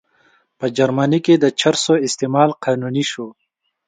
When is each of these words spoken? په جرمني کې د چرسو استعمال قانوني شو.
په 0.59 0.65
جرمني 0.77 1.19
کې 1.25 1.35
د 1.39 1.45
چرسو 1.59 1.93
استعمال 2.07 2.49
قانوني 2.63 3.03
شو. 3.11 3.27